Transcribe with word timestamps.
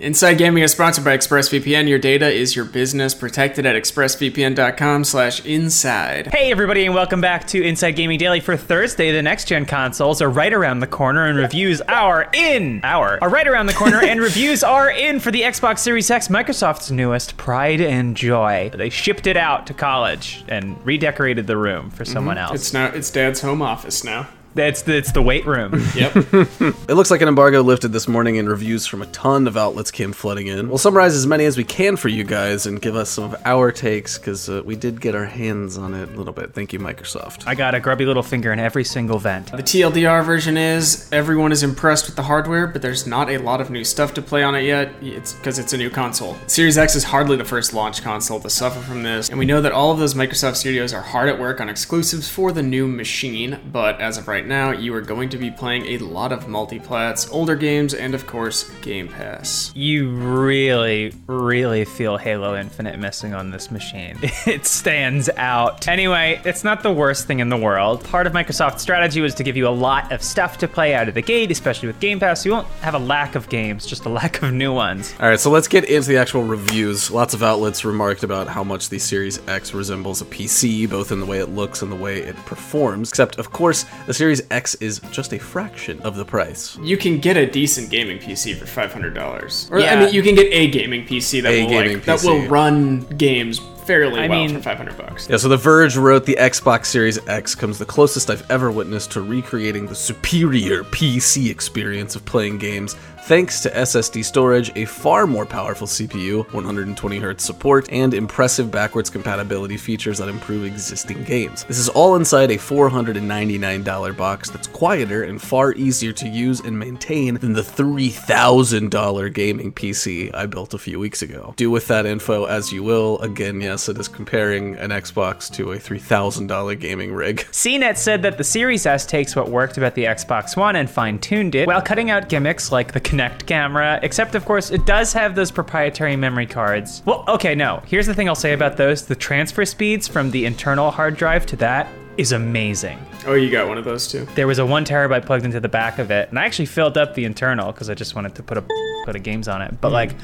Inside 0.00 0.38
Gaming 0.38 0.62
is 0.62 0.72
sponsored 0.72 1.04
by 1.04 1.14
ExpressVPN. 1.14 1.86
Your 1.86 1.98
data 1.98 2.26
is 2.26 2.56
your 2.56 2.64
business. 2.64 3.14
Protected 3.14 3.66
at 3.66 3.76
expressvpn.com 3.76 5.04
slash 5.04 5.44
inside. 5.44 6.28
Hey 6.28 6.50
everybody 6.50 6.86
and 6.86 6.94
welcome 6.94 7.20
back 7.20 7.46
to 7.48 7.62
Inside 7.62 7.90
Gaming 7.92 8.18
Daily 8.18 8.40
for 8.40 8.56
Thursday. 8.56 9.12
The 9.12 9.20
next 9.20 9.44
gen 9.44 9.66
consoles 9.66 10.22
are 10.22 10.30
right 10.30 10.54
around 10.54 10.80
the 10.80 10.86
corner 10.86 11.26
and 11.26 11.36
reviews 11.36 11.82
are 11.82 12.30
in. 12.32 12.80
Our 12.82 13.22
are 13.22 13.28
right 13.28 13.46
around 13.46 13.66
the 13.66 13.74
corner 13.74 14.02
and 14.02 14.20
reviews 14.22 14.64
are 14.64 14.90
in 14.90 15.20
for 15.20 15.30
the 15.30 15.42
Xbox 15.42 15.80
Series 15.80 16.10
X, 16.10 16.28
Microsoft's 16.28 16.90
newest 16.90 17.36
pride 17.36 17.82
and 17.82 18.16
joy. 18.16 18.70
They 18.72 18.88
shipped 18.88 19.26
it 19.26 19.36
out 19.36 19.66
to 19.66 19.74
college 19.74 20.42
and 20.48 20.82
redecorated 20.82 21.46
the 21.46 21.58
room 21.58 21.90
for 21.90 22.04
mm-hmm. 22.04 22.12
someone 22.14 22.38
else. 22.38 22.54
It's 22.54 22.72
now 22.72 22.86
it's 22.86 23.10
Dad's 23.10 23.42
home 23.42 23.60
office 23.60 24.02
now. 24.02 24.28
It's 24.56 24.82
the, 24.82 24.96
it's 24.96 25.12
the 25.12 25.22
weight 25.22 25.46
room. 25.46 25.80
Yep. 25.94 26.14
It 26.90 26.94
looks 26.94 27.10
like 27.10 27.20
an 27.20 27.28
embargo 27.28 27.62
lifted 27.62 27.88
this 27.92 28.08
morning, 28.08 28.38
and 28.38 28.48
reviews 28.48 28.86
from 28.86 29.02
a 29.02 29.06
ton 29.06 29.46
of 29.46 29.56
outlets 29.56 29.90
came 29.90 30.12
flooding 30.12 30.48
in. 30.48 30.68
We'll 30.68 30.78
summarize 30.78 31.14
as 31.14 31.26
many 31.26 31.44
as 31.44 31.56
we 31.56 31.62
can 31.64 31.96
for 31.96 32.08
you 32.08 32.24
guys 32.24 32.66
and 32.66 32.80
give 32.80 32.96
us 32.96 33.10
some 33.10 33.24
of 33.24 33.36
our 33.44 33.70
takes 33.70 34.18
because 34.18 34.48
uh, 34.48 34.62
we 34.64 34.76
did 34.76 35.00
get 35.00 35.14
our 35.14 35.24
hands 35.24 35.78
on 35.78 35.94
it 35.94 36.08
a 36.08 36.16
little 36.16 36.32
bit. 36.32 36.52
Thank 36.52 36.72
you, 36.72 36.78
Microsoft. 36.78 37.46
I 37.46 37.54
got 37.54 37.74
a 37.74 37.80
grubby 37.80 38.04
little 38.06 38.22
finger 38.22 38.52
in 38.52 38.58
every 38.58 38.84
single 38.84 39.18
vent. 39.18 39.52
the 39.52 39.62
TLDR 39.62 40.24
version 40.24 40.56
is 40.56 41.08
everyone 41.12 41.52
is 41.52 41.62
impressed 41.62 42.06
with 42.06 42.16
the 42.16 42.22
hardware, 42.22 42.66
but 42.66 42.82
there's 42.82 43.06
not 43.06 43.30
a 43.30 43.38
lot 43.38 43.60
of 43.60 43.70
new 43.70 43.84
stuff 43.84 44.14
to 44.14 44.22
play 44.22 44.42
on 44.42 44.54
it 44.54 44.62
yet. 44.62 44.92
It's 45.00 45.32
because 45.34 45.58
it's 45.58 45.72
a 45.72 45.76
new 45.78 45.90
console. 45.90 46.36
Series 46.46 46.76
X 46.78 46.94
is 46.96 47.04
hardly 47.04 47.36
the 47.36 47.44
first 47.44 47.72
launch 47.72 48.02
console 48.02 48.40
to 48.40 48.50
suffer 48.50 48.80
from 48.80 49.02
this, 49.02 49.28
and 49.28 49.38
we 49.38 49.44
know 49.46 49.60
that 49.60 49.72
all 49.72 49.92
of 49.92 49.98
those 49.98 50.14
Microsoft 50.14 50.56
studios 50.56 50.92
are 50.92 51.02
hard 51.02 51.28
at 51.28 51.38
work 51.38 51.60
on 51.60 51.68
exclusives 51.68 52.28
for 52.28 52.52
the 52.52 52.62
new 52.62 52.88
machine. 52.88 53.60
But 53.72 54.00
as 54.00 54.18
of 54.18 54.26
right 54.28 54.39
now, 54.46 54.70
you 54.70 54.94
are 54.94 55.00
going 55.00 55.28
to 55.30 55.38
be 55.38 55.50
playing 55.50 55.86
a 55.86 55.98
lot 55.98 56.32
of 56.32 56.44
multiplats, 56.44 57.32
older 57.32 57.56
games, 57.56 57.94
and 57.94 58.14
of 58.14 58.26
course 58.26 58.70
Game 58.82 59.08
Pass. 59.08 59.72
You 59.74 60.10
really, 60.10 61.12
really 61.26 61.84
feel 61.84 62.16
Halo 62.16 62.56
Infinite 62.56 62.98
missing 62.98 63.34
on 63.34 63.50
this 63.50 63.70
machine. 63.70 64.18
It 64.46 64.66
stands 64.66 65.28
out. 65.36 65.86
Anyway, 65.86 66.40
it's 66.44 66.64
not 66.64 66.82
the 66.82 66.92
worst 66.92 67.26
thing 67.26 67.40
in 67.40 67.50
the 67.50 67.56
world. 67.56 68.02
Part 68.04 68.26
of 68.26 68.32
Microsoft's 68.32 68.82
strategy 68.82 69.20
was 69.20 69.34
to 69.34 69.44
give 69.44 69.56
you 69.56 69.68
a 69.68 69.70
lot 69.70 70.10
of 70.10 70.22
stuff 70.22 70.58
to 70.58 70.68
play 70.68 70.94
out 70.94 71.08
of 71.08 71.14
the 71.14 71.22
gate, 71.22 71.50
especially 71.50 71.88
with 71.88 72.00
Game 72.00 72.18
Pass. 72.18 72.44
You 72.44 72.52
won't 72.52 72.66
have 72.80 72.94
a 72.94 72.98
lack 72.98 73.34
of 73.34 73.48
games, 73.48 73.86
just 73.86 74.06
a 74.06 74.08
lack 74.08 74.42
of 74.42 74.52
new 74.52 74.72
ones. 74.72 75.14
All 75.20 75.28
right, 75.28 75.38
so 75.38 75.50
let's 75.50 75.68
get 75.68 75.84
into 75.84 76.08
the 76.08 76.16
actual 76.16 76.42
reviews. 76.42 77.10
Lots 77.10 77.34
of 77.34 77.42
outlets 77.42 77.84
remarked 77.84 78.22
about 78.22 78.48
how 78.48 78.64
much 78.64 78.88
the 78.88 78.98
Series 78.98 79.46
X 79.48 79.74
resembles 79.74 80.22
a 80.22 80.24
PC, 80.24 80.88
both 80.88 81.12
in 81.12 81.20
the 81.20 81.26
way 81.26 81.38
it 81.38 81.50
looks 81.50 81.82
and 81.82 81.90
the 81.90 81.96
way 81.96 82.18
it 82.18 82.36
performs. 82.46 83.10
Except, 83.10 83.38
of 83.38 83.52
course, 83.52 83.84
the 84.06 84.14
Series 84.14 84.29
X 84.50 84.74
is 84.76 85.00
just 85.10 85.32
a 85.32 85.38
fraction 85.38 86.00
of 86.02 86.16
the 86.16 86.24
price. 86.24 86.76
You 86.82 86.96
can 86.96 87.18
get 87.18 87.36
a 87.36 87.46
decent 87.46 87.90
gaming 87.90 88.18
PC 88.18 88.56
for 88.56 88.66
five 88.66 88.92
hundred 88.92 89.14
dollars, 89.14 89.68
or 89.72 89.80
I 89.80 89.96
mean, 90.04 90.14
you 90.14 90.22
can 90.22 90.34
get 90.34 90.52
a 90.52 90.68
gaming 90.68 91.04
PC 91.06 91.42
that 91.42 91.52
A 91.52 91.62
will 91.62 91.70
gaming 91.70 91.96
like 91.96 92.04
that 92.04 92.22
will 92.22 92.46
run 92.48 93.00
games 93.16 93.60
fairly 93.86 94.20
I 94.20 94.28
well 94.28 94.46
mean- 94.46 94.54
for 94.54 94.62
five 94.62 94.76
hundred 94.76 94.96
bucks. 94.96 95.28
Yeah, 95.28 95.36
so 95.38 95.48
The 95.48 95.56
Verge 95.56 95.96
wrote 95.96 96.24
the 96.24 96.36
Xbox 96.38 96.86
Series 96.86 97.18
X 97.26 97.54
comes 97.56 97.78
the 97.78 97.84
closest 97.86 98.30
I've 98.30 98.48
ever 98.50 98.70
witnessed 98.70 99.10
to 99.12 99.20
recreating 99.20 99.86
the 99.86 99.94
superior 99.96 100.84
PC 100.84 101.50
experience 101.50 102.14
of 102.14 102.24
playing 102.24 102.58
games. 102.58 102.94
Thanks 103.24 103.60
to 103.60 103.70
SSD 103.70 104.24
storage, 104.24 104.72
a 104.74 104.86
far 104.86 105.26
more 105.26 105.46
powerful 105.46 105.86
CPU, 105.86 106.44
120Hz 106.46 107.40
support, 107.40 107.88
and 107.92 108.12
impressive 108.12 108.70
backwards 108.70 109.08
compatibility 109.08 109.76
features 109.76 110.18
that 110.18 110.28
improve 110.28 110.64
existing 110.64 111.22
games. 111.24 111.64
This 111.64 111.78
is 111.78 111.88
all 111.88 112.16
inside 112.16 112.50
a 112.50 112.56
$499 112.56 114.16
box 114.16 114.50
that's 114.50 114.66
quieter 114.66 115.22
and 115.22 115.40
far 115.40 115.74
easier 115.74 116.12
to 116.12 116.28
use 116.28 116.60
and 116.60 116.76
maintain 116.76 117.34
than 117.36 117.52
the 117.52 117.62
$3,000 117.62 119.32
gaming 119.32 119.72
PC 119.72 120.34
I 120.34 120.46
built 120.46 120.74
a 120.74 120.78
few 120.78 120.98
weeks 120.98 121.22
ago. 121.22 121.54
Do 121.56 121.70
with 121.70 121.86
that 121.88 122.06
info 122.06 122.46
as 122.46 122.72
you 122.72 122.82
will. 122.82 123.18
Again, 123.20 123.60
yes, 123.60 123.88
it 123.88 123.98
is 123.98 124.08
comparing 124.08 124.74
an 124.76 124.90
Xbox 124.90 125.52
to 125.52 125.72
a 125.72 125.76
$3,000 125.76 126.80
gaming 126.80 127.12
rig. 127.12 127.36
CNET 127.52 127.96
said 127.96 128.22
that 128.22 128.38
the 128.38 128.44
Series 128.44 128.86
S 128.86 129.06
takes 129.06 129.36
what 129.36 129.50
worked 129.50 129.78
about 129.78 129.94
the 129.94 130.04
Xbox 130.04 130.56
One 130.56 130.74
and 130.74 130.90
fine 130.90 131.18
tuned 131.18 131.54
it, 131.54 131.68
while 131.68 131.82
cutting 131.82 132.10
out 132.10 132.28
gimmicks 132.28 132.72
like 132.72 132.92
the 132.92 133.00
Kinect 133.10 133.46
camera, 133.46 133.98
except 134.04 134.36
of 134.36 134.44
course 134.44 134.70
it 134.70 134.86
does 134.86 135.12
have 135.12 135.34
those 135.34 135.50
proprietary 135.50 136.14
memory 136.14 136.46
cards. 136.46 137.02
Well, 137.04 137.24
okay, 137.26 137.56
no. 137.56 137.82
Here's 137.84 138.06
the 138.06 138.14
thing 138.14 138.28
I'll 138.28 138.36
say 138.36 138.52
about 138.52 138.76
those 138.76 139.06
the 139.06 139.16
transfer 139.16 139.64
speeds 139.64 140.06
from 140.06 140.30
the 140.30 140.46
internal 140.46 140.92
hard 140.92 141.16
drive 141.16 141.44
to 141.46 141.56
that 141.56 141.88
is 142.16 142.30
amazing. 142.30 143.04
Oh, 143.26 143.34
you 143.34 143.50
got 143.50 143.66
one 143.66 143.78
of 143.78 143.84
those 143.84 144.06
too. 144.06 144.28
There 144.36 144.46
was 144.46 144.60
a 144.60 144.66
one 144.66 144.84
terabyte 144.84 145.26
plugged 145.26 145.44
into 145.44 145.58
the 145.58 145.68
back 145.68 145.98
of 145.98 146.12
it, 146.12 146.28
and 146.28 146.38
I 146.38 146.44
actually 146.44 146.66
filled 146.66 146.96
up 146.96 147.14
the 147.14 147.24
internal 147.24 147.72
because 147.72 147.90
I 147.90 147.94
just 147.94 148.14
wanted 148.14 148.36
to 148.36 148.44
put 148.44 148.58
a 148.58 148.62
put 149.04 149.16
of 149.16 149.24
games 149.24 149.48
on 149.48 149.60
it. 149.60 149.80
But 149.80 149.90
like, 149.90 150.14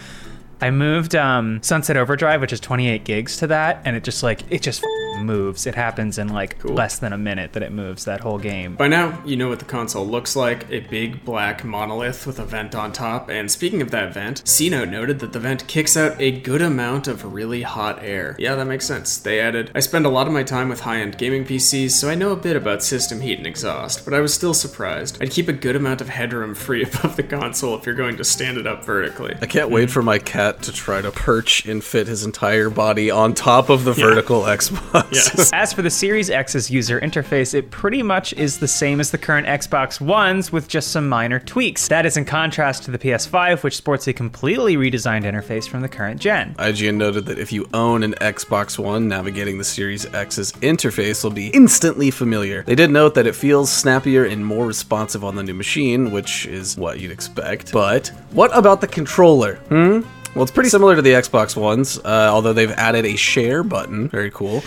I 0.60 0.70
moved 0.70 1.16
um, 1.16 1.60
Sunset 1.64 1.96
Overdrive, 1.96 2.40
which 2.40 2.52
is 2.52 2.60
28 2.60 3.04
gigs, 3.04 3.36
to 3.38 3.48
that, 3.48 3.82
and 3.84 3.96
it 3.96 4.04
just 4.04 4.22
like 4.22 4.42
it 4.48 4.62
just 4.62 4.84
moves. 5.18 5.66
It 5.66 5.74
happens 5.74 6.18
in 6.18 6.28
like 6.28 6.62
less 6.64 6.98
than 6.98 7.12
a 7.12 7.18
minute 7.18 7.52
that 7.52 7.62
it 7.62 7.72
moves 7.72 8.04
that 8.04 8.20
whole 8.20 8.38
game. 8.38 8.76
By 8.76 8.88
now, 8.88 9.22
you 9.24 9.36
know 9.36 9.48
what 9.48 9.58
the 9.58 9.64
console 9.64 10.06
looks 10.06 10.36
like 10.36 10.70
a 10.70 10.80
big 10.80 11.24
black 11.24 11.64
monolith 11.64 12.26
with 12.26 12.38
a 12.38 12.44
vent 12.44 12.74
on 12.74 12.92
top. 12.92 13.28
And 13.28 13.50
speaking 13.50 13.82
of 13.82 13.90
that 13.90 14.14
vent, 14.14 14.44
CNET 14.44 14.90
noted 14.90 15.18
that 15.20 15.32
the 15.32 15.40
vent 15.40 15.66
kicks 15.66 15.96
out 15.96 16.20
a 16.20 16.30
good 16.30 16.62
amount 16.62 17.08
of 17.08 17.32
really 17.32 17.62
hot 17.62 18.02
air. 18.02 18.36
Yeah, 18.38 18.54
that 18.54 18.66
makes 18.66 18.86
sense. 18.86 19.18
They 19.18 19.40
added, 19.40 19.70
I 19.74 19.80
spend 19.80 20.06
a 20.06 20.10
lot 20.10 20.26
of 20.26 20.32
my 20.32 20.42
time 20.42 20.68
with 20.68 20.80
high 20.80 21.00
end 21.00 21.18
gaming 21.18 21.44
PCs, 21.44 21.90
so 21.92 22.08
I 22.08 22.14
know 22.14 22.32
a 22.32 22.36
bit 22.36 22.56
about 22.56 22.82
system 22.82 23.20
heat 23.20 23.38
and 23.38 23.46
exhaust, 23.46 24.04
but 24.04 24.14
I 24.14 24.20
was 24.20 24.34
still 24.34 24.54
surprised. 24.54 25.22
I'd 25.22 25.30
keep 25.30 25.48
a 25.48 25.52
good 25.52 25.76
amount 25.76 26.00
of 26.00 26.08
headroom 26.08 26.54
free 26.54 26.82
above 26.94 27.16
the 27.16 27.22
console 27.22 27.76
if 27.76 27.86
you're 27.86 27.94
going 27.94 28.16
to 28.16 28.24
stand 28.24 28.58
it 28.58 28.66
up 28.66 28.84
vertically. 28.84 29.34
I 29.40 29.46
can't 29.46 29.70
wait 29.70 29.90
for 29.90 30.02
my 30.02 30.18
cat 30.18 30.62
to 30.62 30.72
try 30.72 31.00
to 31.00 31.10
perch 31.10 31.66
and 31.66 31.82
fit 31.82 32.06
his 32.06 32.24
entire 32.24 32.70
body 32.70 33.10
on 33.10 33.34
top 33.34 33.68
of 33.68 33.84
the 33.84 33.92
vertical 33.92 34.42
Xbox. 34.42 35.05
Yes. 35.10 35.50
As 35.52 35.72
for 35.72 35.82
the 35.82 35.90
Series 35.90 36.30
X's 36.30 36.70
user 36.70 37.00
interface, 37.00 37.54
it 37.54 37.70
pretty 37.70 38.02
much 38.02 38.32
is 38.34 38.58
the 38.58 38.68
same 38.68 39.00
as 39.00 39.10
the 39.10 39.18
current 39.18 39.46
Xbox 39.46 40.00
Ones 40.00 40.52
with 40.52 40.68
just 40.68 40.88
some 40.88 41.08
minor 41.08 41.38
tweaks. 41.38 41.88
That 41.88 42.06
is 42.06 42.16
in 42.16 42.24
contrast 42.24 42.84
to 42.84 42.90
the 42.90 42.98
PS5, 42.98 43.62
which 43.62 43.76
sports 43.76 44.06
a 44.06 44.12
completely 44.12 44.76
redesigned 44.76 45.24
interface 45.24 45.68
from 45.68 45.80
the 45.82 45.88
current 45.88 46.20
gen. 46.20 46.54
IGN 46.54 46.96
noted 46.96 47.26
that 47.26 47.38
if 47.38 47.52
you 47.52 47.68
own 47.74 48.02
an 48.02 48.14
Xbox 48.14 48.78
One, 48.78 49.08
navigating 49.08 49.58
the 49.58 49.64
Series 49.64 50.06
X's 50.14 50.52
interface 50.52 51.22
will 51.22 51.30
be 51.30 51.48
instantly 51.48 52.10
familiar. 52.10 52.62
They 52.62 52.74
did 52.74 52.90
note 52.90 53.14
that 53.14 53.26
it 53.26 53.34
feels 53.34 53.70
snappier 53.70 54.24
and 54.24 54.44
more 54.44 54.66
responsive 54.66 55.24
on 55.24 55.36
the 55.36 55.42
new 55.42 55.54
machine, 55.54 56.10
which 56.10 56.46
is 56.46 56.76
what 56.76 57.00
you'd 57.00 57.10
expect. 57.10 57.72
But 57.72 58.08
what 58.30 58.56
about 58.56 58.80
the 58.80 58.88
controller? 58.88 59.56
Hmm? 59.68 60.00
Well, 60.36 60.42
it's 60.42 60.52
pretty 60.52 60.68
similar 60.68 60.94
to 60.94 61.00
the 61.00 61.12
Xbox 61.12 61.56
Ones, 61.56 61.98
uh, 61.98 62.28
although 62.30 62.52
they've 62.52 62.70
added 62.72 63.06
a 63.06 63.16
share 63.16 63.62
button. 63.62 64.06
Very 64.10 64.30
cool. 64.30 64.62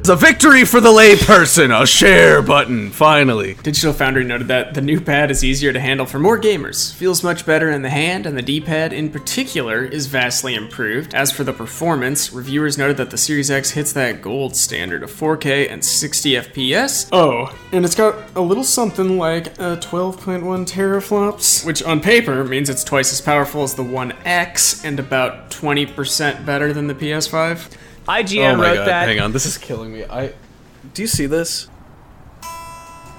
It's 0.00 0.08
a 0.08 0.16
victory 0.16 0.64
for 0.64 0.80
the 0.80 0.88
layperson! 0.88 1.78
A 1.78 1.86
share 1.86 2.40
button, 2.40 2.88
finally. 2.88 3.58
Digital 3.62 3.92
Foundry 3.92 4.24
noted 4.24 4.48
that 4.48 4.72
the 4.72 4.80
new 4.80 4.98
pad 4.98 5.30
is 5.30 5.44
easier 5.44 5.74
to 5.74 5.78
handle 5.78 6.06
for 6.06 6.18
more 6.18 6.40
gamers, 6.40 6.94
feels 6.94 7.22
much 7.22 7.44
better 7.44 7.68
in 7.70 7.82
the 7.82 7.90
hand, 7.90 8.24
and 8.24 8.34
the 8.34 8.40
D 8.40 8.62
pad 8.62 8.94
in 8.94 9.10
particular 9.10 9.84
is 9.84 10.06
vastly 10.06 10.54
improved. 10.54 11.14
As 11.14 11.30
for 11.30 11.44
the 11.44 11.52
performance, 11.52 12.32
reviewers 12.32 12.78
noted 12.78 12.96
that 12.96 13.10
the 13.10 13.18
Series 13.18 13.50
X 13.50 13.72
hits 13.72 13.92
that 13.92 14.22
gold 14.22 14.56
standard 14.56 15.02
of 15.02 15.10
4K 15.10 15.70
and 15.70 15.84
60 15.84 16.30
FPS. 16.30 17.06
Oh, 17.12 17.54
and 17.70 17.84
it's 17.84 17.94
got 17.94 18.16
a 18.34 18.40
little 18.40 18.64
something 18.64 19.18
like 19.18 19.48
uh, 19.60 19.76
a 19.76 19.76
12.1 19.76 20.66
teraflops, 20.66 21.62
which 21.66 21.82
on 21.82 22.00
paper 22.00 22.42
means 22.42 22.70
it's 22.70 22.84
twice 22.84 23.12
as 23.12 23.20
powerful 23.20 23.64
as 23.64 23.74
the 23.74 23.84
One 23.84 24.12
X 24.24 24.82
and 24.82 24.98
about 24.98 25.50
20% 25.50 26.46
better 26.46 26.72
than 26.72 26.86
the 26.86 26.94
PS5. 26.94 27.70
IGN 28.08 28.54
oh 28.54 28.56
my 28.56 28.62
wrote 28.62 28.74
god, 28.76 28.88
that 28.88 29.08
hang 29.08 29.20
on, 29.20 29.32
this 29.32 29.46
is 29.46 29.58
killing 29.58 29.92
me. 29.92 30.04
I 30.04 30.32
do 30.94 31.02
you 31.02 31.08
see 31.08 31.26
this? 31.26 31.68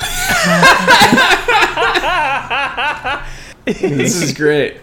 this 3.66 4.22
is 4.22 4.34
great. 4.34 4.78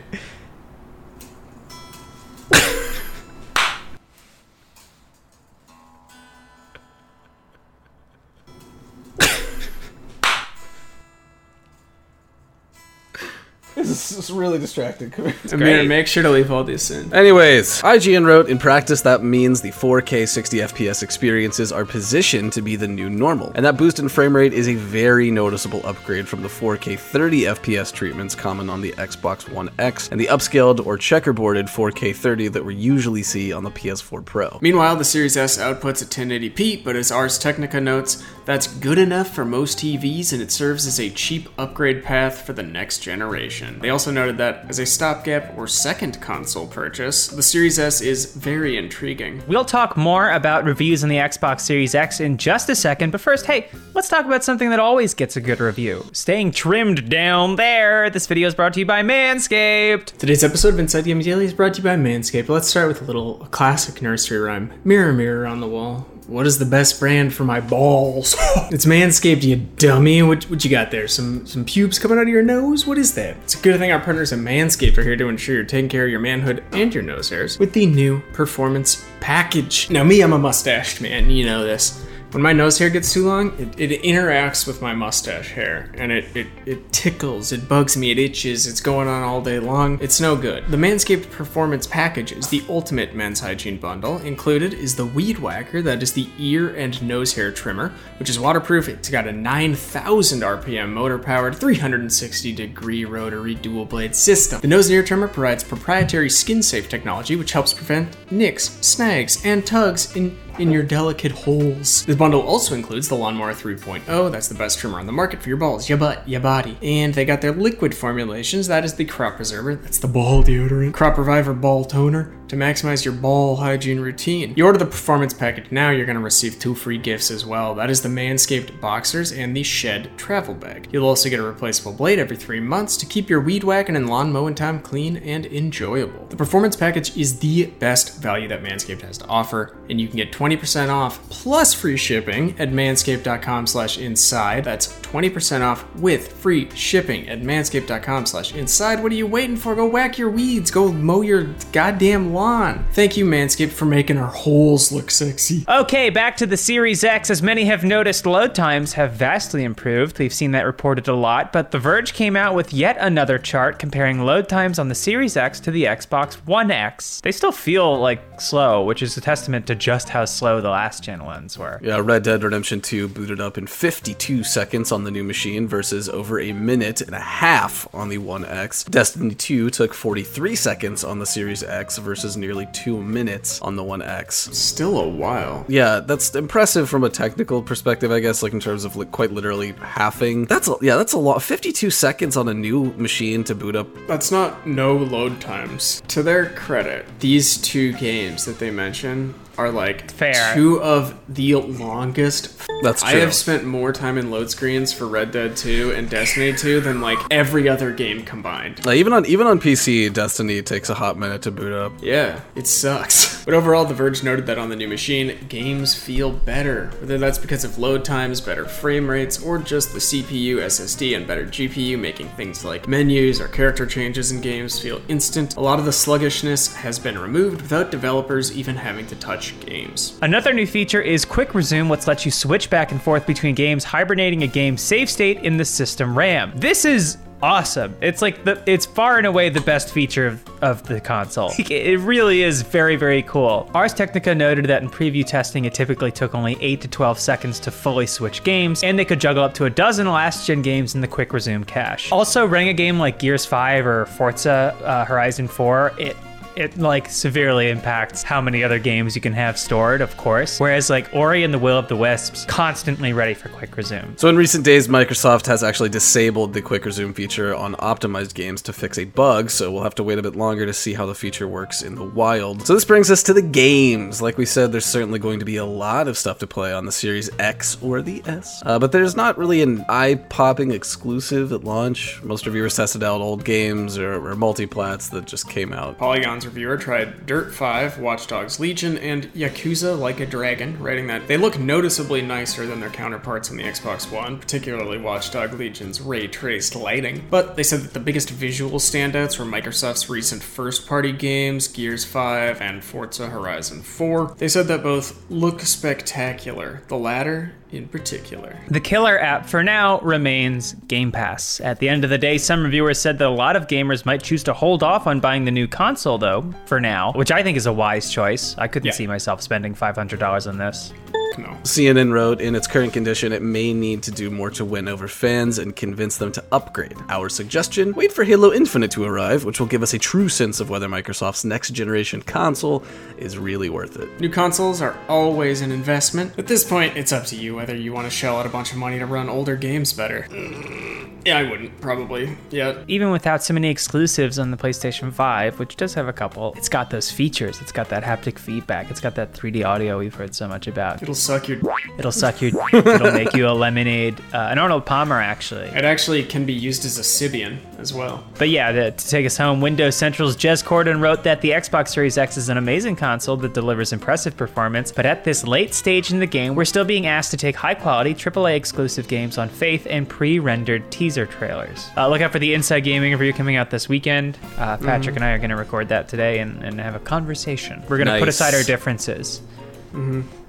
This 13.88 14.12
is 14.12 14.30
really 14.30 14.58
distracting. 14.58 15.10
Come 15.10 15.26
here. 15.26 15.34
Amir, 15.52 15.76
great. 15.78 15.88
make 15.88 16.06
sure 16.06 16.22
to 16.22 16.30
leave 16.30 16.50
all 16.50 16.64
this 16.64 16.90
in. 16.90 17.12
Anyways, 17.14 17.80
IGN 17.82 18.26
wrote, 18.26 18.48
in 18.48 18.58
practice, 18.58 19.00
that 19.02 19.22
means 19.22 19.60
the 19.60 19.70
4K 19.70 20.28
60 20.28 20.58
FPS 20.58 21.02
experiences 21.02 21.72
are 21.72 21.84
positioned 21.84 22.52
to 22.52 22.62
be 22.62 22.76
the 22.76 22.88
new 22.88 23.08
normal. 23.08 23.52
And 23.54 23.64
that 23.64 23.76
boost 23.76 23.98
in 23.98 24.08
frame 24.08 24.36
rate 24.36 24.52
is 24.52 24.68
a 24.68 24.74
very 24.74 25.30
noticeable 25.30 25.84
upgrade 25.86 26.28
from 26.28 26.42
the 26.42 26.48
4K 26.48 26.98
30 26.98 27.42
FPS 27.42 27.92
treatments 27.92 28.34
common 28.34 28.68
on 28.68 28.80
the 28.80 28.92
Xbox 28.92 29.50
One 29.50 29.70
X 29.78 30.08
and 30.08 30.20
the 30.20 30.26
upscaled 30.26 30.84
or 30.84 30.98
checkerboarded 30.98 31.64
4K 31.64 32.14
30 32.14 32.48
that 32.48 32.64
we 32.64 32.74
usually 32.74 33.22
see 33.22 33.52
on 33.52 33.64
the 33.64 33.70
PS4 33.70 34.24
Pro. 34.24 34.58
Meanwhile, 34.60 34.96
the 34.96 35.04
Series 35.04 35.36
S 35.36 35.58
outputs 35.58 36.02
at 36.02 36.08
1080p, 36.08 36.84
but 36.84 36.96
as 36.96 37.10
Ars 37.10 37.38
Technica 37.38 37.80
notes, 37.80 38.22
that's 38.44 38.66
good 38.66 38.98
enough 38.98 39.34
for 39.34 39.44
most 39.44 39.78
TVs 39.78 40.32
and 40.32 40.42
it 40.42 40.50
serves 40.50 40.86
as 40.86 40.98
a 40.98 41.10
cheap 41.10 41.48
upgrade 41.58 42.02
path 42.02 42.42
for 42.42 42.52
the 42.52 42.62
next 42.62 42.98
generation. 43.00 43.78
They 43.88 43.92
also 43.92 44.10
noted 44.10 44.36
that 44.36 44.66
as 44.68 44.78
a 44.80 44.84
stopgap 44.84 45.56
or 45.56 45.66
second 45.66 46.20
console 46.20 46.66
purchase, 46.66 47.28
the 47.28 47.42
Series 47.42 47.78
S 47.78 48.02
is 48.02 48.34
very 48.34 48.76
intriguing. 48.76 49.42
We'll 49.48 49.64
talk 49.64 49.96
more 49.96 50.28
about 50.28 50.64
reviews 50.64 51.02
on 51.02 51.08
the 51.08 51.16
Xbox 51.16 51.62
Series 51.62 51.94
X 51.94 52.20
in 52.20 52.36
just 52.36 52.68
a 52.68 52.74
second, 52.74 53.12
but 53.12 53.22
first, 53.22 53.46
hey, 53.46 53.68
let's 53.94 54.10
talk 54.10 54.26
about 54.26 54.44
something 54.44 54.68
that 54.68 54.78
always 54.78 55.14
gets 55.14 55.36
a 55.36 55.40
good 55.40 55.58
review. 55.58 56.04
Staying 56.12 56.50
trimmed 56.50 57.08
down 57.08 57.56
there. 57.56 58.10
This 58.10 58.26
video 58.26 58.46
is 58.46 58.54
brought 58.54 58.74
to 58.74 58.80
you 58.80 58.84
by 58.84 59.02
Manscaped. 59.02 60.18
Today's 60.18 60.44
episode 60.44 60.74
of 60.74 60.80
Inside 60.80 61.06
Gaming 61.06 61.24
Daily 61.24 61.46
is 61.46 61.54
brought 61.54 61.72
to 61.72 61.78
you 61.78 61.84
by 61.84 61.96
Manscaped. 61.96 62.50
Let's 62.50 62.68
start 62.68 62.88
with 62.88 63.00
a 63.00 63.06
little 63.06 63.38
classic 63.52 64.02
nursery 64.02 64.38
rhyme. 64.38 64.70
Mirror, 64.84 65.14
mirror 65.14 65.46
on 65.46 65.60
the 65.60 65.66
wall. 65.66 66.06
What 66.28 66.46
is 66.46 66.58
the 66.58 66.66
best 66.66 67.00
brand 67.00 67.32
for 67.32 67.44
my 67.44 67.58
balls? 67.58 68.36
it's 68.70 68.84
Manscaped, 68.84 69.42
you 69.42 69.56
dummy. 69.56 70.22
What, 70.22 70.44
what 70.50 70.62
you 70.62 70.70
got 70.70 70.90
there? 70.90 71.08
Some 71.08 71.46
some 71.46 71.64
pubes 71.64 71.98
coming 71.98 72.18
out 72.18 72.24
of 72.24 72.28
your 72.28 72.42
nose? 72.42 72.86
What 72.86 72.98
is 72.98 73.14
that? 73.14 73.38
It's 73.38 73.58
a 73.58 73.62
good 73.62 73.78
thing 73.78 73.90
our 73.90 73.98
partners 73.98 74.30
at 74.30 74.38
Manscaped 74.38 74.98
are 74.98 75.02
here 75.02 75.16
to 75.16 75.28
ensure 75.28 75.54
you're 75.54 75.64
taking 75.64 75.88
care 75.88 76.04
of 76.04 76.10
your 76.10 76.20
manhood 76.20 76.62
and 76.72 76.92
your 76.92 77.02
nose 77.02 77.30
hairs 77.30 77.58
with 77.58 77.72
the 77.72 77.86
new 77.86 78.20
Performance 78.34 79.06
Package. 79.20 79.88
Now, 79.88 80.04
me, 80.04 80.20
I'm 80.20 80.34
a 80.34 80.38
mustached 80.38 81.00
man. 81.00 81.30
You 81.30 81.46
know 81.46 81.64
this. 81.64 82.04
When 82.30 82.42
my 82.42 82.52
nose 82.52 82.78
hair 82.78 82.90
gets 82.90 83.10
too 83.10 83.26
long, 83.26 83.58
it, 83.58 83.80
it 83.80 84.02
interacts 84.02 84.66
with 84.66 84.82
my 84.82 84.92
mustache 84.92 85.50
hair 85.52 85.90
and 85.94 86.12
it, 86.12 86.36
it, 86.36 86.46
it 86.66 86.92
tickles, 86.92 87.52
it 87.52 87.66
bugs 87.66 87.96
me, 87.96 88.10
it 88.10 88.18
itches, 88.18 88.66
it's 88.66 88.82
going 88.82 89.08
on 89.08 89.22
all 89.22 89.40
day 89.40 89.58
long. 89.58 89.98
It's 90.02 90.20
no 90.20 90.36
good. 90.36 90.66
The 90.68 90.76
Manscaped 90.76 91.30
Performance 91.30 91.86
Package 91.86 92.32
is 92.32 92.48
the 92.48 92.62
ultimate 92.68 93.14
men's 93.14 93.40
hygiene 93.40 93.78
bundle. 93.78 94.18
Included 94.18 94.74
is 94.74 94.94
the 94.94 95.06
Weed 95.06 95.38
Whacker, 95.38 95.80
that 95.80 96.02
is 96.02 96.12
the 96.12 96.28
ear 96.38 96.74
and 96.76 97.02
nose 97.02 97.32
hair 97.32 97.50
trimmer, 97.50 97.94
which 98.18 98.28
is 98.28 98.38
waterproof. 98.38 98.90
It's 98.90 99.08
got 99.08 99.26
a 99.26 99.32
9,000 99.32 100.40
RPM 100.40 100.92
motor 100.92 101.18
powered, 101.18 101.56
360 101.56 102.52
degree 102.52 103.06
rotary 103.06 103.54
dual 103.54 103.86
blade 103.86 104.14
system. 104.14 104.60
The 104.60 104.68
nose 104.68 104.88
and 104.88 104.96
ear 104.96 105.02
trimmer 105.02 105.28
provides 105.28 105.64
proprietary 105.64 106.28
skin 106.28 106.62
safe 106.62 106.90
technology, 106.90 107.36
which 107.36 107.52
helps 107.52 107.72
prevent 107.72 108.14
nicks, 108.30 108.64
snags, 108.82 109.42
and 109.46 109.66
tugs 109.66 110.14
in 110.14 110.36
in 110.60 110.70
your 110.70 110.82
delicate 110.82 111.32
holes. 111.32 112.04
This 112.04 112.16
bundle 112.16 112.40
also 112.40 112.74
includes 112.74 113.08
the 113.08 113.14
Lawnmower 113.14 113.54
3.0, 113.54 114.30
that's 114.32 114.48
the 114.48 114.54
best 114.54 114.78
trimmer 114.78 114.98
on 114.98 115.06
the 115.06 115.12
market 115.12 115.42
for 115.42 115.48
your 115.48 115.58
balls, 115.58 115.88
your 115.88 115.98
butt, 115.98 116.28
your 116.28 116.40
body. 116.40 116.78
And 116.82 117.14
they 117.14 117.24
got 117.24 117.40
their 117.40 117.52
liquid 117.52 117.94
formulations, 117.94 118.66
that 118.68 118.84
is 118.84 118.94
the 118.94 119.04
Crop 119.04 119.36
Preserver, 119.36 119.76
that's 119.76 119.98
the 119.98 120.08
ball 120.08 120.42
deodorant, 120.42 120.94
Crop 120.94 121.18
Reviver 121.18 121.54
ball 121.54 121.84
toner, 121.84 122.32
to 122.48 122.56
maximize 122.56 123.04
your 123.04 123.14
ball 123.14 123.56
hygiene 123.56 124.00
routine. 124.00 124.54
You 124.56 124.66
order 124.66 124.78
the 124.78 124.86
performance 124.86 125.34
package 125.34 125.70
now, 125.70 125.90
you're 125.90 126.06
going 126.06 126.16
to 126.16 126.22
receive 126.22 126.58
two 126.58 126.74
free 126.74 126.98
gifts 126.98 127.30
as 127.30 127.44
well. 127.44 127.74
That 127.74 127.90
is 127.90 128.02
the 128.02 128.08
Manscaped 128.08 128.80
Boxers 128.80 129.32
and 129.32 129.56
the 129.56 129.62
Shed 129.62 130.10
Travel 130.16 130.54
Bag. 130.54 130.88
You'll 130.92 131.06
also 131.06 131.28
get 131.28 131.40
a 131.40 131.42
replaceable 131.42 131.92
blade 131.92 132.18
every 132.18 132.36
three 132.36 132.60
months 132.60 132.96
to 132.98 133.06
keep 133.06 133.28
your 133.28 133.40
weed 133.40 133.64
whacking 133.64 133.96
and 133.96 134.08
lawn 134.08 134.32
mowing 134.32 134.54
time 134.54 134.80
clean 134.80 135.18
and 135.18 135.46
enjoyable. 135.46 136.26
The 136.26 136.36
performance 136.36 136.76
package 136.76 137.16
is 137.16 137.38
the 137.38 137.66
best 137.66 138.20
value 138.20 138.48
that 138.48 138.62
Manscaped 138.62 139.02
has 139.02 139.18
to 139.18 139.26
offer, 139.26 139.76
and 139.90 140.00
you 140.00 140.08
can 140.08 140.16
get 140.16 140.32
20% 140.32 140.88
off 140.88 141.26
plus 141.28 141.74
free 141.74 141.96
shipping 141.96 142.58
at 142.58 142.70
manscaped.com 142.70 143.66
slash 143.66 143.98
inside. 143.98 144.64
That's 144.64 144.86
20% 145.12 145.62
off 145.62 145.84
with 145.96 146.32
free 146.34 146.68
shipping 146.74 147.28
at 147.28 147.40
manscaped.com 147.40 148.26
slash 148.26 148.54
inside. 148.54 149.02
What 149.02 149.10
are 149.10 149.14
you 149.14 149.26
waiting 149.26 149.56
for? 149.56 149.74
Go 149.74 149.86
whack 149.86 150.18
your 150.18 150.30
weeds. 150.30 150.70
Go 150.70 150.92
mow 150.92 151.22
your 151.22 151.44
goddamn 151.72 152.34
lawn. 152.34 152.84
Thank 152.92 153.16
you, 153.16 153.24
Manscaped, 153.24 153.70
for 153.70 153.86
making 153.86 154.18
our 154.18 154.28
holes 154.28 154.92
look 154.92 155.10
sexy. 155.10 155.64
Okay, 155.66 156.10
back 156.10 156.36
to 156.36 156.46
the 156.46 156.56
Series 156.58 157.04
X. 157.04 157.30
As 157.30 157.42
many 157.42 157.64
have 157.64 157.84
noticed, 157.84 158.26
load 158.26 158.54
times 158.54 158.92
have 158.92 159.12
vastly 159.12 159.64
improved. 159.64 160.18
We've 160.18 160.32
seen 160.32 160.50
that 160.52 160.66
reported 160.66 161.08
a 161.08 161.14
lot, 161.14 161.52
but 161.52 161.70
The 161.70 161.78
Verge 161.78 162.12
came 162.12 162.36
out 162.36 162.54
with 162.54 162.72
yet 162.74 162.96
another 163.00 163.38
chart 163.38 163.78
comparing 163.78 164.20
load 164.24 164.48
times 164.48 164.78
on 164.78 164.88
the 164.88 164.94
Series 164.94 165.36
X 165.36 165.58
to 165.60 165.70
the 165.70 165.84
Xbox 165.84 166.34
One 166.46 166.70
X. 166.70 167.20
They 167.22 167.32
still 167.32 167.52
feel 167.52 167.98
like 167.98 168.40
slow, 168.40 168.84
which 168.84 169.02
is 169.02 169.16
a 169.16 169.20
testament 169.20 169.66
to 169.68 169.74
just 169.74 170.10
how 170.10 170.26
slow 170.26 170.60
the 170.60 170.70
last 170.70 171.02
gen 171.02 171.24
ones 171.24 171.56
were. 171.58 171.80
Yeah, 171.82 172.00
Red 172.02 172.24
Dead 172.24 172.42
Redemption 172.42 172.80
2 172.80 173.08
booted 173.08 173.40
up 173.40 173.56
in 173.56 173.66
52 173.66 174.44
seconds 174.44 174.92
on 174.92 174.97
the 175.04 175.10
new 175.10 175.24
machine 175.24 175.66
versus 175.66 176.08
over 176.08 176.40
a 176.40 176.52
minute 176.52 177.00
and 177.00 177.14
a 177.14 177.20
half 177.20 177.86
on 177.94 178.08
the 178.08 178.18
One 178.18 178.44
X. 178.44 178.84
Destiny 178.84 179.34
2 179.34 179.70
took 179.70 179.94
43 179.94 180.56
seconds 180.56 181.04
on 181.04 181.18
the 181.18 181.26
Series 181.26 181.62
X 181.62 181.98
versus 181.98 182.36
nearly 182.36 182.66
2 182.72 183.02
minutes 183.02 183.60
on 183.60 183.76
the 183.76 183.84
One 183.84 184.02
X. 184.02 184.48
Still 184.56 184.98
a 184.98 185.08
while. 185.08 185.64
Yeah, 185.68 186.00
that's 186.00 186.34
impressive 186.34 186.88
from 186.88 187.04
a 187.04 187.10
technical 187.10 187.62
perspective, 187.62 188.10
I 188.10 188.20
guess, 188.20 188.42
like 188.42 188.52
in 188.52 188.60
terms 188.60 188.84
of 188.84 188.96
like 188.96 189.12
quite 189.12 189.32
literally 189.32 189.72
halving. 189.72 190.46
That's 190.46 190.68
a, 190.68 190.76
yeah, 190.80 190.96
that's 190.96 191.12
a 191.12 191.18
lot. 191.18 191.42
52 191.42 191.90
seconds 191.90 192.36
on 192.36 192.48
a 192.48 192.54
new 192.54 192.92
machine 192.94 193.44
to 193.44 193.54
boot 193.54 193.76
up. 193.76 193.88
That's 194.06 194.30
not 194.30 194.66
no 194.66 194.96
load 194.96 195.40
times. 195.40 196.02
To 196.08 196.22
their 196.22 196.50
credit, 196.50 197.06
these 197.20 197.56
two 197.58 197.92
games 197.94 198.44
that 198.44 198.58
they 198.58 198.70
mention 198.70 199.34
are 199.58 199.70
like 199.70 200.10
Fair. 200.10 200.54
two 200.54 200.80
of 200.80 201.18
the 201.28 201.56
longest. 201.56 202.54
That's 202.82 203.02
true. 203.02 203.10
I 203.10 203.14
have 203.16 203.34
spent 203.34 203.64
more 203.64 203.92
time 203.92 204.16
in 204.16 204.30
load 204.30 204.50
screens 204.50 204.92
for 204.92 205.06
Red 205.06 205.32
Dead 205.32 205.56
2 205.56 205.92
and 205.96 206.08
Destiny 206.08 206.52
2 206.52 206.80
than 206.80 207.00
like 207.00 207.18
every 207.30 207.68
other 207.68 207.92
game 207.92 208.22
combined. 208.22 208.86
Like, 208.86 208.98
even 208.98 209.12
on 209.12 209.26
even 209.26 209.46
on 209.48 209.60
PC, 209.60 210.12
Destiny 210.12 210.62
takes 210.62 210.88
a 210.88 210.94
hot 210.94 211.18
minute 211.18 211.42
to 211.42 211.50
boot 211.50 211.72
up. 211.72 211.92
Yeah, 212.00 212.40
it 212.54 212.66
sucks. 212.66 213.36
But 213.48 213.54
overall, 213.54 213.86
The 213.86 213.94
Verge 213.94 214.22
noted 214.22 214.44
that 214.44 214.58
on 214.58 214.68
the 214.68 214.76
new 214.76 214.88
machine, 214.88 215.38
games 215.48 215.94
feel 215.94 216.30
better. 216.30 216.90
Whether 217.00 217.16
that's 217.16 217.38
because 217.38 217.64
of 217.64 217.78
load 217.78 218.04
times, 218.04 218.42
better 218.42 218.66
frame 218.66 219.08
rates, 219.08 219.42
or 219.42 219.56
just 219.56 219.94
the 219.94 220.00
CPU, 220.00 220.56
SSD, 220.56 221.16
and 221.16 221.26
better 221.26 221.46
GPU 221.46 221.98
making 221.98 222.28
things 222.30 222.62
like 222.62 222.86
menus 222.86 223.40
or 223.40 223.48
character 223.48 223.86
changes 223.86 224.30
in 224.32 224.42
games 224.42 224.78
feel 224.78 225.00
instant, 225.08 225.56
a 225.56 225.62
lot 225.62 225.78
of 225.78 225.86
the 225.86 225.92
sluggishness 225.92 226.74
has 226.74 226.98
been 226.98 227.18
removed 227.18 227.62
without 227.62 227.90
developers 227.90 228.54
even 228.54 228.76
having 228.76 229.06
to 229.06 229.16
touch 229.16 229.47
games. 229.60 230.18
Another 230.22 230.52
new 230.52 230.66
feature 230.66 231.00
is 231.00 231.24
Quick 231.24 231.54
Resume, 231.54 231.88
which 231.88 232.06
lets 232.06 232.24
you 232.24 232.30
switch 232.30 232.70
back 232.70 232.92
and 232.92 233.00
forth 233.00 233.26
between 233.26 233.54
games, 233.54 233.84
hibernating 233.84 234.42
a 234.42 234.46
game's 234.46 234.82
save 234.82 235.08
state 235.10 235.38
in 235.42 235.56
the 235.56 235.64
system 235.64 236.16
RAM. 236.16 236.52
This 236.56 236.84
is 236.84 237.18
awesome. 237.42 237.94
It's 238.00 238.22
like 238.22 238.44
the 238.44 238.62
it's 238.66 238.86
far 238.86 239.18
and 239.18 239.26
away 239.26 239.48
the 239.48 239.60
best 239.60 239.92
feature 239.92 240.26
of, 240.26 240.62
of 240.62 240.82
the 240.84 241.00
console. 241.00 241.52
It 241.68 242.00
really 242.00 242.42
is 242.42 242.62
very, 242.62 242.96
very 242.96 243.22
cool. 243.22 243.70
Ars 243.74 243.92
Technica 243.94 244.34
noted 244.34 244.66
that 244.66 244.82
in 244.82 244.88
preview 244.88 245.24
testing, 245.24 245.64
it 245.64 245.74
typically 245.74 246.10
took 246.10 246.34
only 246.34 246.56
8 246.60 246.80
to 246.80 246.88
12 246.88 247.18
seconds 247.18 247.60
to 247.60 247.70
fully 247.70 248.06
switch 248.06 248.42
games, 248.42 248.82
and 248.82 248.98
they 248.98 249.04
could 249.04 249.20
juggle 249.20 249.44
up 249.44 249.54
to 249.54 249.66
a 249.66 249.70
dozen 249.70 250.08
last 250.08 250.46
gen 250.46 250.62
games 250.62 250.94
in 250.94 251.00
the 251.00 251.06
quick 251.06 251.32
resume 251.32 251.64
cache. 251.64 252.10
Also, 252.10 252.46
running 252.46 252.68
a 252.68 252.72
game 252.72 252.98
like 252.98 253.18
Gears 253.18 253.44
5 253.44 253.86
or 253.86 254.06
Forza 254.06 254.74
uh, 254.82 255.04
Horizon 255.04 255.46
4, 255.46 255.94
it 255.98 256.16
it 256.58 256.76
like 256.76 257.08
severely 257.08 257.70
impacts 257.70 258.22
how 258.22 258.40
many 258.40 258.64
other 258.64 258.80
games 258.80 259.14
you 259.14 259.20
can 259.22 259.32
have 259.32 259.56
stored, 259.56 260.00
of 260.00 260.16
course. 260.16 260.58
Whereas 260.58 260.90
like 260.90 261.08
Ori 261.14 261.44
and 261.44 261.54
the 261.54 261.58
Will 261.58 261.78
of 261.78 261.86
the 261.86 261.96
Wisps, 261.96 262.44
constantly 262.46 263.12
ready 263.12 263.32
for 263.32 263.48
quick 263.48 263.76
resume. 263.76 264.16
So 264.16 264.28
in 264.28 264.36
recent 264.36 264.64
days, 264.64 264.88
Microsoft 264.88 265.46
has 265.46 265.62
actually 265.62 265.88
disabled 265.88 266.52
the 266.52 266.60
quick 266.60 266.84
resume 266.84 267.12
feature 267.12 267.54
on 267.54 267.74
optimized 267.76 268.34
games 268.34 268.60
to 268.62 268.72
fix 268.72 268.98
a 268.98 269.04
bug, 269.04 269.50
so 269.50 269.70
we'll 269.70 269.84
have 269.84 269.94
to 269.94 270.02
wait 270.02 270.18
a 270.18 270.22
bit 270.22 270.34
longer 270.34 270.66
to 270.66 270.72
see 270.72 270.94
how 270.94 271.06
the 271.06 271.14
feature 271.14 271.46
works 271.46 271.82
in 271.82 271.94
the 271.94 272.04
wild. 272.04 272.66
So 272.66 272.74
this 272.74 272.84
brings 272.84 273.10
us 273.10 273.22
to 273.24 273.32
the 273.32 273.42
games. 273.42 274.20
Like 274.20 274.36
we 274.36 274.44
said, 274.44 274.72
there's 274.72 274.84
certainly 274.84 275.20
going 275.20 275.38
to 275.38 275.44
be 275.44 275.56
a 275.56 275.64
lot 275.64 276.08
of 276.08 276.18
stuff 276.18 276.38
to 276.40 276.46
play 276.48 276.72
on 276.72 276.86
the 276.86 276.92
Series 276.92 277.30
X 277.38 277.80
or 277.80 278.02
the 278.02 278.20
S, 278.26 278.62
uh, 278.66 278.80
but 278.80 278.90
there's 278.90 279.14
not 279.14 279.38
really 279.38 279.62
an 279.62 279.84
eye-popping 279.88 280.72
exclusive 280.72 281.52
at 281.52 281.62
launch. 281.62 282.20
Most 282.24 282.46
reviewers 282.46 282.74
tested 282.74 283.04
out 283.04 283.20
old 283.20 283.44
games 283.44 283.96
or, 283.96 284.14
or 284.14 284.34
multiplats 284.34 285.08
that 285.10 285.26
just 285.26 285.48
came 285.48 285.72
out. 285.72 285.98
Polygon's 285.98 286.47
reviewer 286.48 286.78
tried 286.78 287.26
Dirt 287.26 287.54
5, 287.54 287.98
Watch 287.98 288.26
Dogs 288.26 288.58
Legion, 288.58 288.96
and 288.98 289.24
Yakuza 289.34 289.98
Like 289.98 290.20
a 290.20 290.26
Dragon, 290.26 290.78
writing 290.78 291.06
that 291.08 291.28
they 291.28 291.36
look 291.36 291.58
noticeably 291.58 292.22
nicer 292.22 292.66
than 292.66 292.80
their 292.80 292.90
counterparts 292.90 293.50
on 293.50 293.58
the 293.58 293.64
Xbox 293.64 294.10
One, 294.10 294.38
particularly 294.38 294.98
Watch 294.98 295.30
Dog 295.30 295.52
Legion's 295.52 296.00
ray 296.00 296.26
traced 296.26 296.74
lighting. 296.74 297.26
But 297.30 297.56
they 297.56 297.62
said 297.62 297.80
that 297.80 297.92
the 297.92 298.00
biggest 298.00 298.30
visual 298.30 298.78
standouts 298.78 299.38
were 299.38 299.44
Microsoft's 299.44 300.08
recent 300.08 300.42
first 300.42 300.86
party 300.86 301.12
games, 301.12 301.68
Gears 301.68 302.04
5 302.04 302.60
and 302.60 302.82
Forza 302.82 303.28
Horizon 303.28 303.82
4. 303.82 304.36
They 304.38 304.48
said 304.48 304.66
that 304.68 304.82
both 304.82 305.30
look 305.30 305.60
spectacular. 305.60 306.82
The 306.88 306.96
latter 306.96 307.52
in 307.72 307.88
particular. 307.88 308.58
The 308.68 308.80
killer 308.80 309.18
app 309.18 309.46
for 309.46 309.62
now 309.62 310.00
remains 310.00 310.72
Game 310.86 311.12
Pass. 311.12 311.60
At 311.60 311.80
the 311.80 311.88
end 311.88 312.04
of 312.04 312.10
the 312.10 312.18
day, 312.18 312.38
some 312.38 312.62
reviewers 312.62 313.00
said 313.00 313.18
that 313.18 313.28
a 313.28 313.30
lot 313.30 313.56
of 313.56 313.66
gamers 313.66 314.06
might 314.06 314.22
choose 314.22 314.42
to 314.44 314.54
hold 314.54 314.82
off 314.82 315.06
on 315.06 315.20
buying 315.20 315.44
the 315.44 315.50
new 315.50 315.68
console, 315.68 316.18
though, 316.18 316.37
for 316.66 316.80
now, 316.80 317.12
which 317.14 317.30
I 317.30 317.42
think 317.42 317.56
is 317.56 317.66
a 317.66 317.72
wise 317.72 318.10
choice. 318.10 318.54
I 318.58 318.68
couldn't 318.68 318.86
Yeah. 318.86 318.92
see 318.92 319.06
myself 319.06 319.42
spending 319.42 319.74
$500 319.74 320.46
on 320.46 320.58
this. 320.58 320.92
No. 321.36 321.56
CNN 321.62 322.12
wrote, 322.12 322.40
in 322.40 322.54
its 322.54 322.66
current 322.66 322.92
condition, 322.92 323.32
it 323.32 323.42
may 323.42 323.72
need 323.72 324.02
to 324.04 324.10
do 324.10 324.30
more 324.30 324.50
to 324.50 324.64
win 324.64 324.88
over 324.88 325.06
fans 325.06 325.58
and 325.58 325.76
convince 325.76 326.16
them 326.16 326.32
to 326.32 326.44
upgrade. 326.50 326.96
Our 327.08 327.28
suggestion 327.28 327.92
wait 327.94 328.12
for 328.12 328.24
Halo 328.24 328.52
Infinite 328.52 328.90
to 328.92 329.04
arrive, 329.04 329.44
which 329.44 329.60
will 329.60 329.66
give 329.68 329.82
us 329.82 329.94
a 329.94 329.98
true 329.98 330.28
sense 330.28 330.58
of 330.60 330.70
whether 330.70 330.88
Microsoft's 330.88 331.44
next 331.44 331.70
generation 331.70 332.22
console 332.22 332.82
is 333.18 333.38
really 333.38 333.68
worth 333.70 333.96
it. 333.98 334.20
New 334.20 334.30
consoles 334.30 334.80
are 334.80 334.96
always 335.08 335.60
an 335.60 335.70
investment. 335.70 336.36
At 336.38 336.46
this 336.46 336.64
point, 336.64 336.96
it's 336.96 337.12
up 337.12 337.24
to 337.26 337.36
you 337.36 337.54
whether 337.56 337.76
you 337.76 337.92
want 337.92 338.06
to 338.06 338.10
shell 338.10 338.36
out 338.38 338.46
a 338.46 338.50
bunch 338.50 338.72
of 338.72 338.78
money 338.78 338.98
to 338.98 339.06
run 339.06 339.28
older 339.28 339.56
games 339.56 339.92
better. 339.92 340.26
Mm, 340.30 341.04
Yeah, 341.24 341.38
I 341.38 341.50
wouldn't, 341.50 341.80
probably. 341.80 342.36
Yeah. 342.50 342.82
Even 342.88 343.10
without 343.10 343.42
so 343.42 343.52
many 343.52 343.68
exclusives 343.68 344.38
on 344.38 344.50
the 344.50 344.56
PlayStation 344.56 345.12
5, 345.12 345.58
which 345.58 345.76
does 345.76 345.92
have 345.94 346.08
a 346.08 346.12
couple, 346.12 346.54
it's 346.56 346.68
got 346.68 346.90
those 346.90 347.10
features. 347.10 347.60
It's 347.60 347.72
got 347.72 347.88
that 347.90 348.02
haptic 348.02 348.38
feedback. 348.38 348.90
It's 348.90 349.00
got 349.00 349.14
that 349.16 349.32
3D 349.34 349.64
audio 349.64 349.98
we've 349.98 350.14
heard 350.14 350.34
so 350.34 350.48
much 350.48 350.66
about. 350.68 351.02
It'll 351.02 351.14
suck 351.18 351.48
your. 351.48 351.58
It'll 351.98 352.12
suck 352.12 352.40
your. 352.40 352.52
it'll 352.72 353.12
make 353.12 353.34
you 353.34 353.48
a 353.48 353.52
lemonade. 353.52 354.18
Uh, 354.32 354.48
an 354.50 354.58
Arnold 354.58 354.86
Palmer, 354.86 355.20
actually. 355.20 355.66
It 355.68 355.84
actually 355.84 356.22
can 356.24 356.46
be 356.46 356.52
used 356.52 356.84
as 356.84 356.98
a 356.98 357.02
Sybian 357.02 357.58
as 357.78 357.92
well. 357.92 358.24
But 358.38 358.48
yeah, 358.48 358.72
to, 358.72 358.90
to 358.90 359.08
take 359.08 359.26
us 359.26 359.36
home, 359.36 359.60
Windows 359.60 359.96
Central's 359.96 360.36
Jez 360.36 360.64
Corden 360.64 361.00
wrote 361.00 361.22
that 361.24 361.40
the 361.40 361.50
Xbox 361.50 361.88
Series 361.88 362.18
X 362.18 362.36
is 362.36 362.48
an 362.48 362.56
amazing 362.56 362.96
console 362.96 363.36
that 363.38 363.54
delivers 363.54 363.92
impressive 363.92 364.36
performance, 364.36 364.92
but 364.92 365.06
at 365.06 365.24
this 365.24 365.46
late 365.46 365.74
stage 365.74 366.10
in 366.10 366.18
the 366.18 366.26
game, 366.26 366.54
we're 366.54 366.64
still 366.64 366.84
being 366.84 367.06
asked 367.06 367.30
to 367.30 367.36
take 367.36 367.56
high 367.56 367.74
quality 367.74 368.14
AAA 368.14 368.56
exclusive 368.56 369.08
games 369.08 369.38
on 369.38 369.48
faith 369.48 369.86
and 369.88 370.08
pre 370.08 370.38
rendered 370.38 370.90
teaser 370.90 371.26
trailers. 371.26 371.88
Uh, 371.96 372.08
look 372.08 372.20
out 372.20 372.32
for 372.32 372.38
the 372.38 372.54
Inside 372.54 372.80
Gaming 372.80 373.12
review 373.12 373.32
coming 373.32 373.56
out 373.56 373.70
this 373.70 373.88
weekend. 373.88 374.38
Uh, 374.56 374.76
Patrick 374.76 375.16
and 375.16 375.24
I 375.24 375.30
are 375.30 375.38
going 375.38 375.50
to 375.50 375.56
record 375.56 375.88
that 375.88 376.08
today 376.08 376.38
and, 376.38 376.62
and 376.62 376.80
have 376.80 376.94
a 376.94 377.00
conversation. 377.00 377.82
We're 377.88 377.98
going 377.98 378.08
to 378.08 378.18
put 378.18 378.28
aside 378.28 378.54
our 378.54 378.62
differences. 378.62 379.40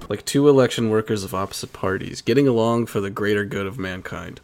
Like 0.09 0.25
two 0.25 0.49
election 0.49 0.89
workers 0.89 1.23
of 1.23 1.35
opposite 1.35 1.71
parties, 1.71 2.21
getting 2.21 2.47
along 2.47 2.87
for 2.87 2.99
the 2.99 3.11
greater 3.11 3.45
good 3.45 3.67
of 3.67 3.77
mankind. 3.77 4.41